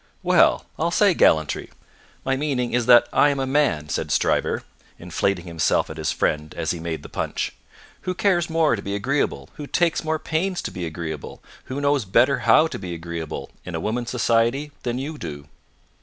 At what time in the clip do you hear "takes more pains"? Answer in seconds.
9.67-10.59